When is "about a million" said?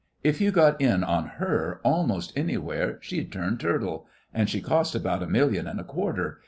4.95-5.67